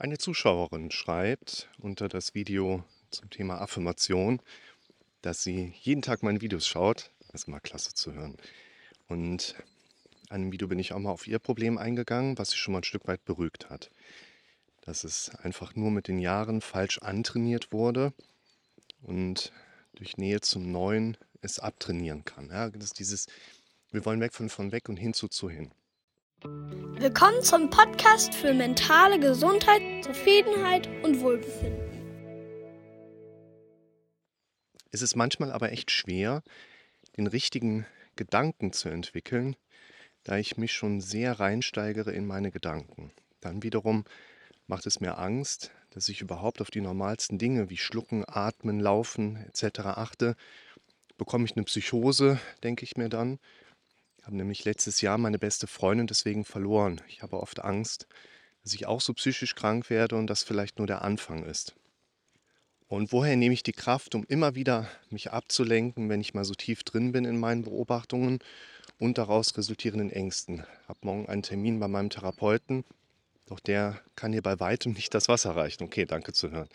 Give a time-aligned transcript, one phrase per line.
[0.00, 4.40] Eine Zuschauerin schreibt unter das Video zum Thema Affirmation,
[5.22, 7.10] dass sie jeden Tag meine Videos schaut.
[7.32, 8.36] Das ist mal klasse zu hören.
[9.08, 9.56] Und
[10.28, 12.78] an dem Video bin ich auch mal auf ihr Problem eingegangen, was sie schon mal
[12.78, 13.90] ein Stück weit beruhigt hat.
[14.82, 18.12] Dass es einfach nur mit den Jahren falsch antrainiert wurde
[19.02, 19.52] und
[19.96, 22.50] durch Nähe zum Neuen es abtrainieren kann.
[22.50, 23.26] Ja, das ist dieses,
[23.90, 25.72] wir wollen weg von von weg und hin zu zu hin.
[27.00, 31.78] Willkommen zum Podcast für mentale Gesundheit, Zufriedenheit und Wohlbefinden.
[34.90, 36.42] Es ist manchmal aber echt schwer,
[37.16, 37.86] den richtigen
[38.16, 39.54] Gedanken zu entwickeln,
[40.24, 43.12] da ich mich schon sehr reinsteigere in meine Gedanken.
[43.40, 44.04] Dann wiederum
[44.66, 49.36] macht es mir Angst, dass ich überhaupt auf die normalsten Dinge wie Schlucken, Atmen, Laufen
[49.46, 49.78] etc.
[49.84, 50.34] achte.
[51.16, 53.38] Bekomme ich eine Psychose, denke ich mir dann.
[54.28, 57.00] Habe nämlich letztes Jahr meine beste Freundin deswegen verloren.
[57.08, 58.06] Ich habe oft Angst,
[58.62, 61.74] dass ich auch so psychisch krank werde und das vielleicht nur der Anfang ist.
[62.88, 66.52] Und woher nehme ich die Kraft, um immer wieder mich abzulenken, wenn ich mal so
[66.52, 68.40] tief drin bin in meinen Beobachtungen
[68.98, 70.56] und daraus resultierenden Ängsten?
[70.82, 72.84] Ich habe morgen einen Termin bei meinem Therapeuten,
[73.46, 75.84] doch der kann hier bei weitem nicht das Wasser reichen.
[75.84, 76.68] Okay, danke zu hören.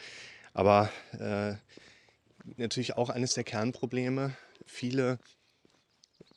[0.56, 0.90] Aber
[1.20, 1.54] äh,
[2.58, 4.36] natürlich auch eines der Kernprobleme.
[4.66, 5.20] Viele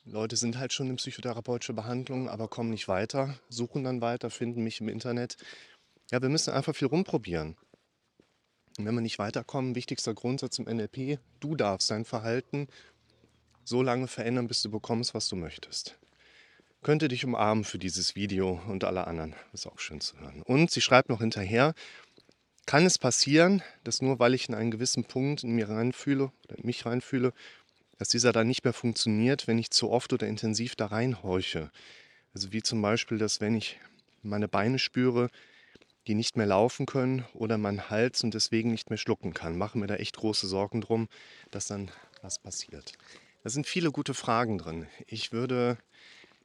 [0.08, 4.62] Leute sind halt schon in psychotherapeutischer Behandlung, aber kommen nicht weiter, suchen dann weiter, finden
[4.62, 5.36] mich im Internet.
[6.12, 7.56] Ja, wir müssen einfach viel rumprobieren.
[8.78, 12.68] Und wenn wir nicht weiterkommen, wichtigster Grundsatz im NLP, du darfst dein Verhalten
[13.64, 15.98] so lange verändern, bis du bekommst, was du möchtest.
[16.82, 19.34] Könnte dich umarmen für dieses Video und alle anderen.
[19.52, 20.42] Ist auch schön zu hören.
[20.42, 21.74] Und sie schreibt noch hinterher,
[22.64, 26.58] kann es passieren, dass nur weil ich in einen gewissen Punkt in mir reinfühle oder
[26.58, 27.32] in mich reinfühle,
[27.98, 31.70] dass dieser dann nicht mehr funktioniert, wenn ich zu oft oder intensiv da reinhorche.
[32.34, 33.78] Also wie zum Beispiel, dass wenn ich
[34.22, 35.30] meine Beine spüre,
[36.06, 39.58] die nicht mehr laufen können oder mein Hals und deswegen nicht mehr schlucken kann.
[39.58, 41.08] Machen mir da echt große Sorgen drum,
[41.50, 41.90] dass dann
[42.22, 42.92] was passiert.
[43.42, 44.86] Da sind viele gute Fragen drin.
[45.06, 45.78] Ich würde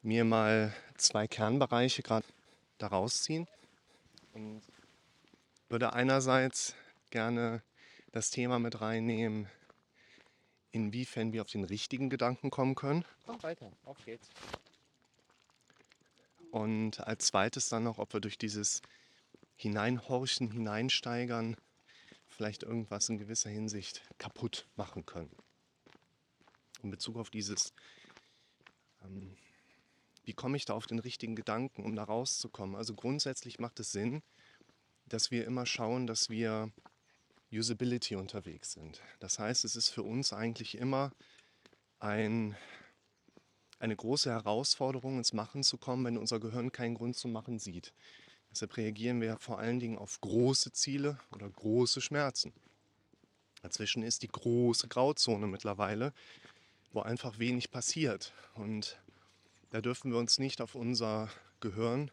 [0.01, 2.25] mir mal zwei Kernbereiche gerade
[2.77, 3.47] daraus ziehen
[4.33, 4.61] und
[5.69, 6.75] würde einerseits
[7.11, 7.61] gerne
[8.11, 9.47] das Thema mit reinnehmen,
[10.71, 13.05] inwiefern wir auf den richtigen Gedanken kommen können.
[13.25, 14.29] Komm weiter, auf geht's.
[16.51, 18.81] Und als zweites dann noch, ob wir durch dieses
[19.55, 21.55] Hineinhorchen, Hineinsteigern
[22.27, 25.31] vielleicht irgendwas in gewisser Hinsicht kaputt machen können.
[26.81, 27.73] In Bezug auf dieses,
[29.03, 29.37] ähm,
[30.23, 32.75] wie komme ich da auf den richtigen Gedanken, um da rauszukommen.
[32.75, 34.23] Also grundsätzlich macht es Sinn,
[35.05, 36.71] dass wir immer schauen, dass wir
[37.51, 39.01] Usability unterwegs sind.
[39.19, 41.11] Das heißt, es ist für uns eigentlich immer
[41.99, 42.55] ein,
[43.79, 47.93] eine große Herausforderung, ins Machen zu kommen, wenn unser Gehirn keinen Grund zum Machen sieht.
[48.51, 52.53] Deshalb reagieren wir vor allen Dingen auf große Ziele oder große Schmerzen.
[53.61, 56.13] Dazwischen ist die große Grauzone mittlerweile,
[56.91, 58.33] wo einfach wenig passiert.
[58.55, 58.99] Und
[59.69, 61.29] da dürfen wir uns nicht auf unser
[61.59, 62.11] Gehirn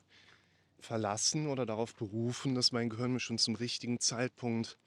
[0.80, 4.78] verlassen oder darauf berufen, dass mein Gehirn mir schon zum richtigen Zeitpunkt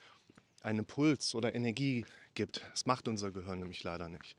[0.62, 2.66] einen Puls oder Energie gibt.
[2.72, 4.36] Das macht unser Gehirn nämlich leider nicht.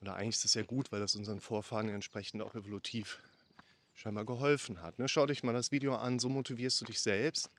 [0.00, 3.18] Oder eigentlich ist es ja gut, weil das unseren Vorfahren entsprechend auch evolutiv
[3.94, 4.98] scheinbar geholfen hat.
[4.98, 5.08] Ne?
[5.08, 7.50] Schau dich mal das Video an, so motivierst du dich selbst,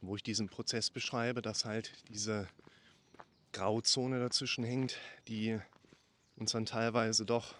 [0.00, 2.48] wo ich diesen Prozess beschreibe, dass halt diese
[3.52, 4.96] Grauzone dazwischen hängt,
[5.28, 5.60] die
[6.36, 7.54] uns dann teilweise doch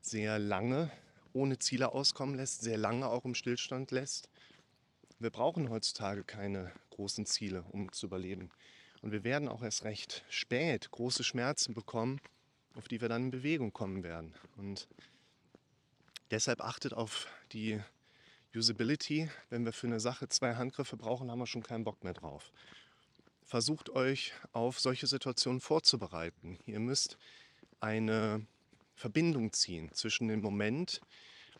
[0.00, 0.90] sehr lange
[1.34, 4.28] ohne Ziele auskommen lässt, sehr lange auch im Stillstand lässt.
[5.22, 8.50] Wir brauchen heutzutage keine großen Ziele, um zu überleben.
[9.00, 12.20] Und wir werden auch erst recht spät große Schmerzen bekommen,
[12.74, 14.34] auf die wir dann in Bewegung kommen werden.
[14.56, 14.88] Und
[16.32, 17.78] Deshalb achtet auf die
[18.54, 19.28] Usability.
[19.50, 22.52] Wenn wir für eine Sache zwei Handgriffe brauchen, haben wir schon keinen Bock mehr drauf.
[23.44, 26.58] Versucht euch auf solche Situationen vorzubereiten.
[26.64, 27.18] Ihr müsst
[27.80, 28.46] eine
[28.94, 31.02] Verbindung ziehen zwischen dem Moment,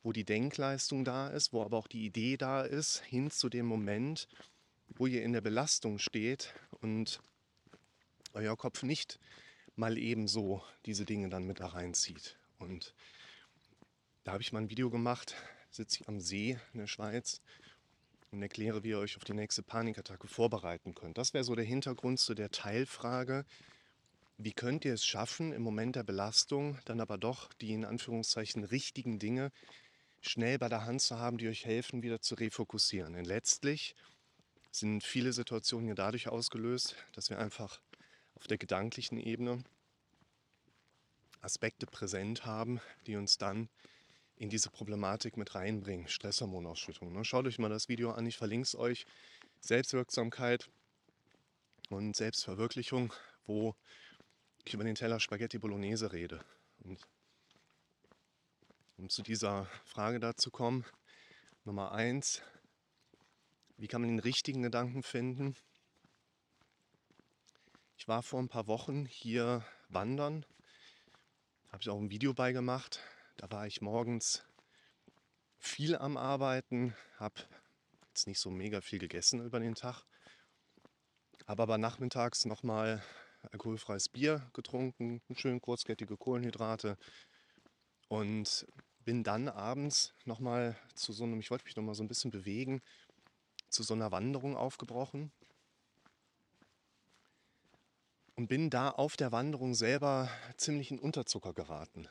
[0.03, 3.66] wo die Denkleistung da ist, wo aber auch die Idee da ist, hin zu dem
[3.66, 4.28] Moment,
[4.89, 7.21] wo ihr in der Belastung steht und
[8.34, 9.19] euer Kopf nicht
[9.77, 12.37] mal ebenso diese Dinge dann mit da reinzieht.
[12.59, 12.95] Und
[14.25, 15.34] da habe ich mal ein Video gemacht,
[15.71, 17.41] sitze ich am See in der Schweiz
[18.31, 21.19] und erkläre, wie ihr euch auf die nächste Panikattacke vorbereiten könnt.
[21.19, 23.45] Das wäre so der Hintergrund zu der Teilfrage,
[24.39, 28.65] wie könnt ihr es schaffen, im Moment der Belastung dann aber doch die in Anführungszeichen
[28.65, 29.53] richtigen Dinge
[30.22, 33.13] schnell bei der Hand zu haben, die euch helfen, wieder zu refokussieren.
[33.13, 33.95] Denn letztlich
[34.71, 37.80] sind viele Situationen ja dadurch ausgelöst, dass wir einfach
[38.34, 39.63] auf der gedanklichen Ebene
[41.42, 43.69] Aspekte präsent haben, die uns dann
[44.36, 46.09] in diese Problematik mit reinbringen.
[46.09, 47.13] Stresshormonausschüttung.
[47.13, 47.24] Ne?
[47.24, 49.04] Schaut euch mal das Video an, ich verlinke es euch.
[49.60, 50.71] Selbstwirksamkeit
[51.91, 53.13] und Selbstverwirklichung,
[53.45, 53.74] wo
[54.65, 56.45] ich über den Teller Spaghetti Bolognese rede.
[56.80, 57.01] Und
[58.97, 60.84] um zu dieser Frage dazu kommen,
[61.65, 62.42] Nummer eins,
[63.77, 65.56] wie kann man den richtigen Gedanken finden?
[67.97, 70.44] Ich war vor ein paar Wochen hier wandern,
[71.68, 73.00] habe ich auch ein Video beigemacht.
[73.36, 74.44] Da war ich morgens
[75.59, 77.42] viel am Arbeiten, habe
[78.09, 80.04] jetzt nicht so mega viel gegessen über den Tag,
[81.47, 83.03] habe aber nachmittags nochmal
[83.50, 86.98] alkoholfreies Bier getrunken, schön kurzkettige Kohlenhydrate
[88.12, 88.66] und
[89.06, 92.82] bin dann abends nochmal zu so einem, ich wollte mich nochmal so ein bisschen bewegen,
[93.70, 95.32] zu so einer Wanderung aufgebrochen
[98.34, 100.28] und bin da auf der Wanderung selber
[100.59, 102.06] ziemlich in Unterzucker geraten.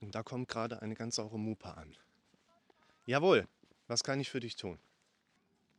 [0.00, 1.96] Und da kommt gerade eine ganz saure Mupa an.
[3.06, 3.46] Jawohl,
[3.86, 4.80] was kann ich für dich tun?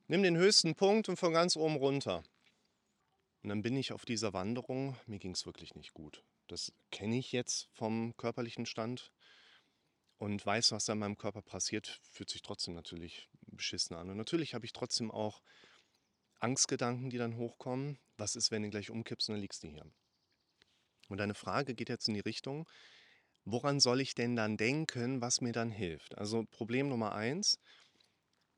[0.08, 2.24] Nimm den höchsten Punkt und von ganz oben runter.
[3.44, 6.24] Und dann bin ich auf dieser Wanderung, mir ging es wirklich nicht gut.
[6.48, 9.12] Das kenne ich jetzt vom körperlichen Stand
[10.18, 14.10] und weiß, was da in meinem Körper passiert, fühlt sich trotzdem natürlich beschissen an.
[14.10, 15.42] Und natürlich habe ich trotzdem auch
[16.40, 17.98] Angstgedanken, die dann hochkommen.
[18.18, 19.86] Was ist, wenn du gleich umkippst und dann liegst du hier?
[21.10, 22.70] Und deine Frage geht jetzt in die Richtung,
[23.44, 26.18] woran soll ich denn dann denken, was mir dann hilft?
[26.18, 27.60] Also Problem Nummer eins,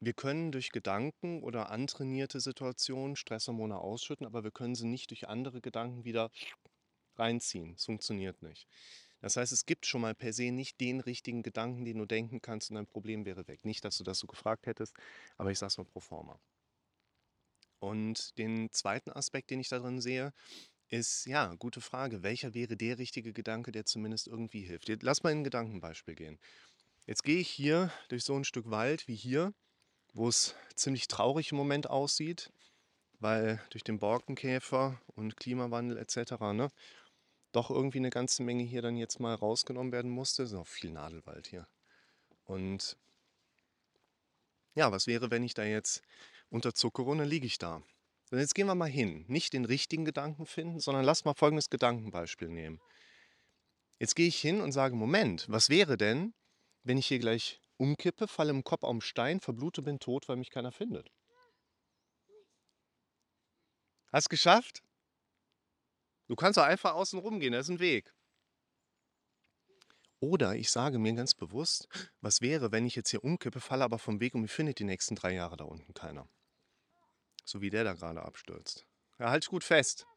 [0.06, 5.28] wir können durch Gedanken oder antrainierte Situationen Stresshormone ausschütten, aber wir können sie nicht durch
[5.28, 6.32] andere Gedanken wieder
[7.16, 7.74] reinziehen.
[7.76, 8.68] Es funktioniert nicht.
[9.22, 12.42] Das heißt, es gibt schon mal per se nicht den richtigen Gedanken, den du denken
[12.42, 13.64] kannst und dein Problem wäre weg.
[13.64, 14.94] Nicht, dass du das so gefragt hättest,
[15.38, 16.40] aber ich sage es mal pro forma.
[17.80, 20.34] Und den zweiten Aspekt, den ich da drin sehe,
[20.90, 22.24] ist, ja, gute Frage.
[22.24, 24.90] Welcher wäre der richtige Gedanke, der zumindest irgendwie hilft?
[25.02, 26.40] Lass mal in ein Gedankenbeispiel gehen.
[27.06, 29.54] Jetzt gehe ich hier durch so ein Stück Wald wie hier,
[30.14, 32.52] wo es ziemlich traurig im Moment aussieht,
[33.20, 36.34] weil durch den Borkenkäfer und Klimawandel etc.
[36.54, 36.72] Ne,
[37.52, 40.44] doch irgendwie eine ganze Menge hier dann jetzt mal rausgenommen werden musste.
[40.44, 41.68] Es ist auch viel Nadelwald hier.
[42.46, 42.98] Und
[44.76, 46.02] ja, was wäre, wenn ich da jetzt
[46.50, 47.84] unterzuckere und dann liege ich da.
[48.32, 49.26] Und jetzt gehen wir mal hin.
[49.28, 52.82] Nicht den richtigen Gedanken finden, sondern lass mal folgendes Gedankenbeispiel nehmen.
[54.00, 56.34] Jetzt gehe ich hin und sage, Moment, was wäre denn,
[56.84, 60.38] wenn ich hier gleich umkippe, falle im Kopf auf den Stein, verblute, bin tot, weil
[60.38, 61.12] mich keiner findet?
[64.12, 64.82] Hast geschafft?
[66.28, 68.14] Du kannst doch einfach außen rumgehen, da ist ein Weg.
[70.22, 71.90] Oder ich sage mir ganz bewusst,
[72.22, 74.86] was wäre, wenn ich jetzt hier umkippe, falle aber vom Weg und mich findet die
[74.86, 76.30] nächsten drei Jahre da unten keiner.
[77.44, 78.86] So wie der da gerade abstürzt.
[79.20, 80.08] Ja, halt gut fest.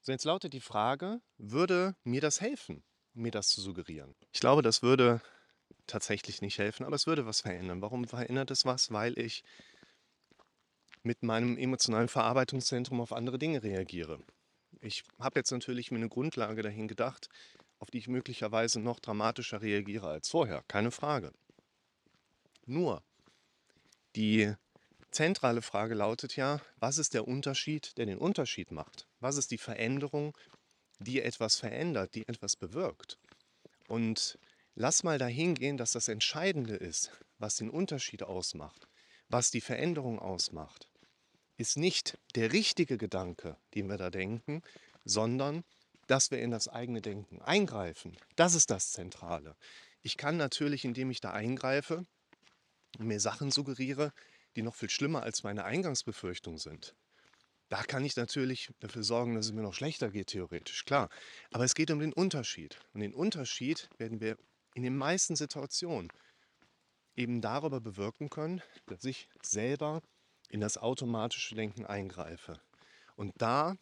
[0.00, 2.82] So, jetzt lautet die Frage, würde mir das helfen,
[3.12, 4.16] mir das zu suggerieren?
[4.32, 5.20] Ich glaube, das würde
[5.90, 7.82] tatsächlich nicht helfen, aber es würde was verändern.
[7.82, 8.90] Warum verändert es was?
[8.92, 9.44] Weil ich
[11.02, 14.20] mit meinem emotionalen Verarbeitungszentrum auf andere Dinge reagiere.
[14.80, 17.28] Ich habe jetzt natürlich mir eine Grundlage dahin gedacht,
[17.78, 21.32] auf die ich möglicherweise noch dramatischer reagiere als vorher, keine Frage.
[22.66, 23.02] Nur,
[24.16, 24.54] die
[25.10, 29.06] zentrale Frage lautet ja, was ist der Unterschied, der den Unterschied macht?
[29.18, 30.36] Was ist die Veränderung,
[30.98, 33.18] die etwas verändert, die etwas bewirkt?
[33.88, 34.38] Und
[34.80, 38.88] lass mal dahin gehen, dass das Entscheidende ist, was den Unterschied ausmacht,
[39.28, 40.88] was die Veränderung ausmacht,
[41.58, 44.62] ist nicht der richtige Gedanke, den wir da denken,
[45.04, 45.64] sondern
[46.06, 48.16] dass wir in das eigene Denken eingreifen.
[48.36, 49.54] Das ist das Zentrale.
[50.00, 52.06] Ich kann natürlich, indem ich da eingreife
[52.98, 54.14] mir Sachen suggeriere,
[54.56, 56.94] die noch viel schlimmer als meine Eingangsbefürchtung sind.
[57.68, 61.10] Da kann ich natürlich dafür sorgen, dass es mir noch schlechter geht, theoretisch, klar.
[61.50, 62.80] Aber es geht um den Unterschied.
[62.94, 64.38] Und den Unterschied werden wir
[64.74, 66.12] in den meisten Situationen
[67.16, 70.02] eben darüber bewirken können, dass ich selber
[70.48, 72.60] in das automatische Denken eingreife.
[73.16, 73.76] Und da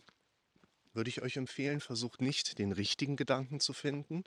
[0.92, 4.24] würde ich euch empfehlen, versucht nicht den richtigen Gedanken zu finden,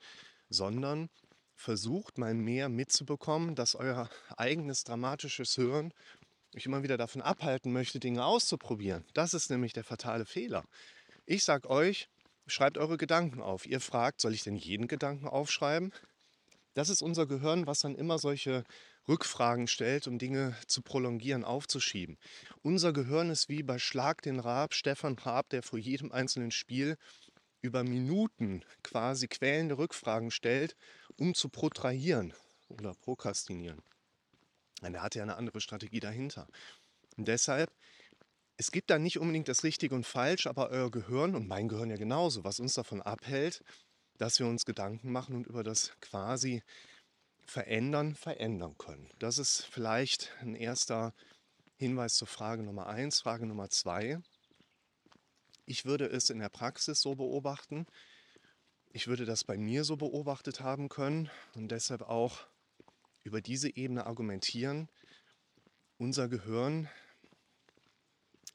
[0.50, 1.10] sondern
[1.56, 5.94] versucht mal mehr mitzubekommen, dass euer eigenes dramatisches Hören
[6.56, 9.06] euch immer wieder davon abhalten möchte, Dinge auszuprobieren.
[9.14, 10.66] Das ist nämlich der fatale Fehler.
[11.26, 12.10] Ich sage euch,
[12.48, 13.66] schreibt eure Gedanken auf.
[13.66, 15.94] Ihr fragt, soll ich denn jeden Gedanken aufschreiben?
[16.74, 18.64] Das ist unser Gehirn, was dann immer solche
[19.08, 22.18] Rückfragen stellt, um Dinge zu prolongieren, aufzuschieben.
[22.62, 26.98] Unser Gehirn ist wie bei Schlag den Raab, Stefan Raab, der vor jedem einzelnen Spiel
[27.62, 30.76] über Minuten quasi quälende Rückfragen stellt,
[31.18, 32.34] um zu protrahieren
[32.70, 33.82] oder prokrastinieren.
[34.82, 36.48] Und er hat ja eine andere Strategie dahinter.
[37.18, 37.72] Und deshalb,
[38.58, 41.90] es gibt da nicht unbedingt das Richtige und Falsch, aber euer Gehirn und mein Gehirn
[41.90, 43.62] ja genauso, was uns davon abhält,
[44.18, 46.64] dass wir uns Gedanken machen und über das quasi
[47.46, 49.10] verändern, verändern können.
[49.20, 51.14] Das ist vielleicht ein erster
[51.78, 53.22] Hinweis zur Frage Nummer eins.
[53.22, 54.20] Frage Nummer zwei.
[55.66, 57.86] Ich würde es in der Praxis so beobachten.
[58.92, 62.46] Ich würde das bei mir so beobachtet haben können und deshalb auch
[63.24, 64.90] über diese Ebene argumentieren.
[65.98, 66.90] Unser Gehirn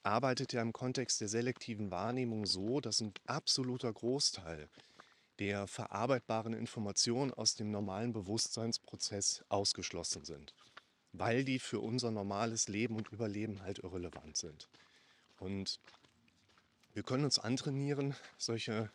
[0.03, 4.69] arbeitet ja im Kontext der selektiven Wahrnehmung so, dass ein absoluter Großteil
[5.39, 10.55] der verarbeitbaren Informationen aus dem normalen Bewusstseinsprozess ausgeschlossen sind,
[11.13, 14.69] weil die für unser normales Leben und Überleben halt irrelevant sind.
[15.39, 15.81] Und
[16.95, 18.91] wir können uns antrainieren, solche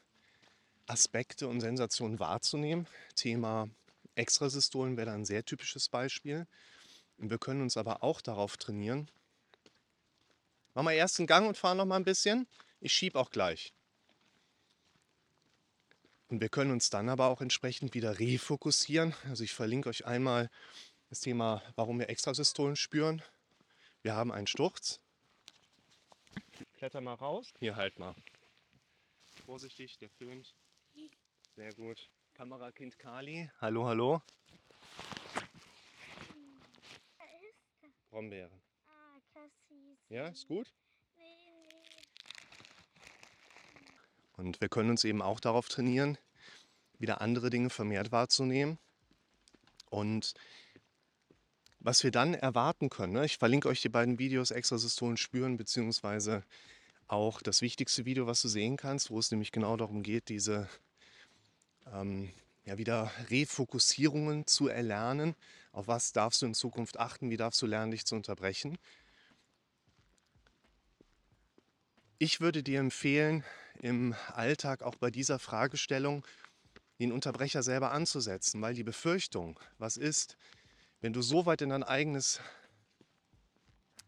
[0.88, 2.88] Aspekte und Sensationen wahrzunehmen.
[3.16, 3.70] Thema
[4.16, 6.48] Extrasystolen wäre da ein sehr typisches Beispiel.
[7.18, 9.08] Und wir können uns aber auch darauf trainieren.
[10.74, 12.48] Machen wir erst einen Gang und fahren noch mal ein bisschen.
[12.80, 13.74] Ich schiebe auch gleich.
[16.32, 19.14] Und wir können uns dann aber auch entsprechend wieder refokussieren.
[19.28, 20.50] Also ich verlinke euch einmal
[21.10, 23.22] das Thema, warum wir Extrasystolen spüren.
[24.02, 25.02] Wir haben einen Sturz.
[26.78, 27.54] Kletter mal raus.
[27.60, 28.16] Hier halt mal.
[29.46, 30.56] Vorsichtig, der filmt.
[31.58, 32.10] Sehr gut.
[32.34, 33.52] Kamerakind Kali.
[33.60, 34.22] Hallo, hallo.
[38.10, 38.62] Brombeeren.
[40.08, 40.74] Ja, ist gut.
[44.42, 46.18] Und wir können uns eben auch darauf trainieren,
[46.98, 48.80] wieder andere Dinge vermehrt wahrzunehmen.
[49.90, 50.34] Und
[51.80, 53.26] was wir dann erwarten können, ne?
[53.26, 56.44] ich verlinke euch die beiden Videos Extrasystolen spüren, beziehungsweise
[57.08, 60.68] auch das wichtigste Video, was du sehen kannst, wo es nämlich genau darum geht, diese
[61.94, 62.32] ähm,
[62.66, 65.36] ja, wieder Refokussierungen zu erlernen.
[65.72, 67.30] Auf was darfst du in Zukunft achten?
[67.30, 68.78] Wie darfst du lernen, dich zu unterbrechen?
[72.18, 73.44] Ich würde dir empfehlen,
[73.82, 76.26] im Alltag auch bei dieser Fragestellung
[77.00, 80.38] den Unterbrecher selber anzusetzen, weil die Befürchtung, was ist,
[81.02, 82.40] wenn du so weit in dein eigenes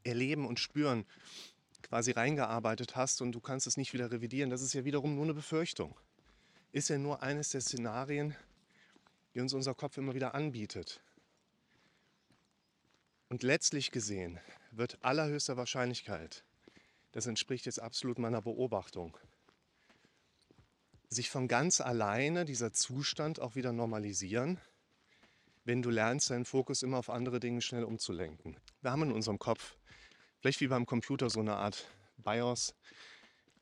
[0.04, 1.06] Erleben und Spüren
[1.82, 5.24] quasi reingearbeitet hast und du kannst es nicht wieder revidieren, das ist ja wiederum nur
[5.24, 6.00] eine Befürchtung.
[6.72, 8.36] Ist ja nur eines der Szenarien,
[9.34, 11.02] die uns unser Kopf immer wieder anbietet.
[13.30, 14.40] Und letztlich gesehen
[14.70, 16.44] wird allerhöchster Wahrscheinlichkeit,
[17.12, 19.18] das entspricht jetzt absolut meiner Beobachtung,
[21.14, 24.60] sich von ganz alleine dieser Zustand auch wieder normalisieren,
[25.64, 28.58] wenn du lernst, deinen Fokus immer auf andere Dinge schnell umzulenken.
[28.82, 29.78] Wir haben in unserem Kopf,
[30.40, 32.76] vielleicht wie beim Computer, so eine Art BIOS,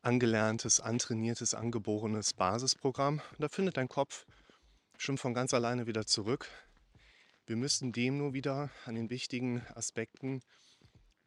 [0.01, 3.21] angelerntes, antrainiertes, angeborenes Basisprogramm.
[3.31, 4.25] Und da findet dein Kopf
[4.97, 6.47] schon von ganz alleine wieder zurück.
[7.45, 10.41] Wir müssten dem nur wieder an den wichtigen Aspekten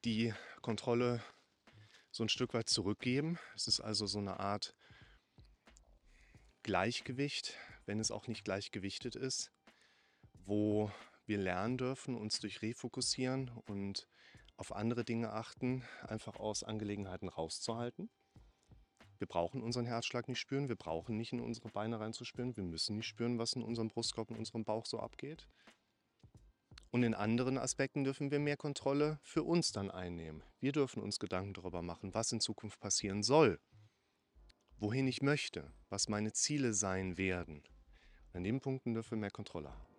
[0.04, 1.22] die Kontrolle
[2.10, 3.38] so ein Stück weit zurückgeben.
[3.56, 4.74] Es ist also so eine Art
[6.64, 9.52] Gleichgewicht, wenn es auch nicht gleichgewichtet ist,
[10.46, 10.90] wo
[11.26, 14.08] wir lernen dürfen, uns durch Refokussieren und
[14.56, 18.08] auf andere Dinge achten, einfach aus Angelegenheiten rauszuhalten.
[19.18, 22.96] Wir brauchen unseren Herzschlag nicht spüren, wir brauchen nicht in unsere Beine reinzuspüren, wir müssen
[22.96, 25.46] nicht spüren, was in unserem Brustkorb und unserem Bauch so abgeht.
[26.90, 30.42] Und in anderen Aspekten dürfen wir mehr Kontrolle für uns dann einnehmen.
[30.60, 33.60] Wir dürfen uns Gedanken darüber machen, was in Zukunft passieren soll
[34.84, 37.62] wohin ich möchte, was meine Ziele sein werden.
[38.34, 39.93] an den Punkten dürfen wir mehr Kontrolle haben.